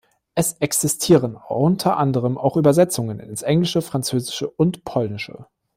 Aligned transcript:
Es 0.33 0.53
existieren 0.53 1.35
unter 1.35 1.97
anderem 1.97 2.39
auch 2.39 2.57
Übersetzungen 2.57 3.19
ins 3.19 3.43
Englische, 3.43 3.83
Französische 3.83 4.49
und 4.49 4.83
Polnische. 4.83 5.45